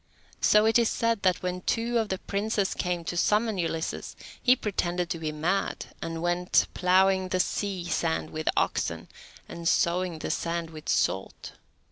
[0.41, 4.55] So it is said that when two of the princes came to summon Ulysses, he
[4.55, 9.09] pretended to be mad, and went ploughing the sea sand with oxen,
[9.47, 11.51] and sowing the sand with salt.